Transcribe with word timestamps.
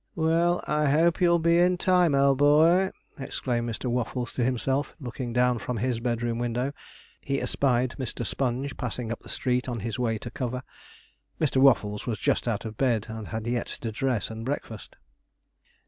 'Well, 0.15 0.63
I 0.65 0.89
hope 0.89 1.21
you'll 1.21 1.37
be 1.37 1.59
in 1.59 1.77
time, 1.77 2.15
old 2.15 2.39
boy!' 2.39 2.89
exclaimed 3.19 3.69
Mr. 3.69 3.85
Waffles 3.85 4.31
to 4.31 4.43
himself, 4.43 4.95
as 4.99 5.05
looking 5.05 5.31
down 5.31 5.59
from 5.59 5.77
his 5.77 5.99
bedroom 5.99 6.39
window, 6.39 6.73
he 7.21 7.39
espied 7.39 7.91
Mr. 7.99 8.25
Sponge 8.25 8.75
passing 8.77 9.11
up 9.11 9.19
the 9.19 9.29
street 9.29 9.69
on 9.69 9.81
his 9.81 9.99
way 9.99 10.17
to 10.17 10.31
cover. 10.31 10.63
Mr. 11.39 11.57
Waffles 11.57 12.07
was 12.07 12.17
just 12.17 12.47
out 12.47 12.65
of 12.65 12.79
bed, 12.79 13.05
and 13.09 13.27
had 13.27 13.45
yet 13.45 13.67
to 13.67 13.91
dress 13.91 14.31
and 14.31 14.43
breakfast. 14.43 14.95